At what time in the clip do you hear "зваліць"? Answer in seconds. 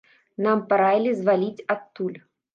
1.21-1.65